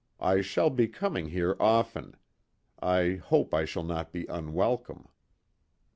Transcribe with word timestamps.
I 0.19 0.41
shall 0.41 0.71
be 0.71 0.87
coming 0.87 1.27
here 1.27 1.55
often. 1.59 2.15
I 2.81 3.21
hope 3.23 3.53
I 3.53 3.65
shall 3.65 3.83
not 3.83 4.11
be 4.11 4.25
unwelcome." 4.25 5.07